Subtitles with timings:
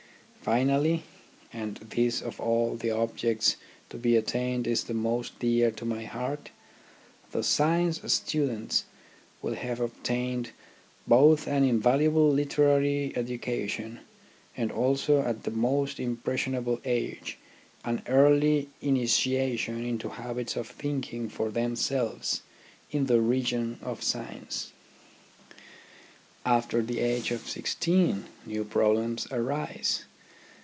[0.43, 1.03] Finally
[1.53, 3.57] and this of all the objects
[3.91, 6.49] to be attained is the most dear to my heart
[7.31, 8.85] the science students
[9.43, 10.49] will have obtained
[11.07, 13.99] both an invaluable literary educa tion
[14.57, 17.37] and also at the most impressionable age
[17.85, 22.41] an early initiation into habits of thinking for them selves
[22.89, 24.71] in the region of science.
[26.43, 30.05] After the age of sixteen new problems arise.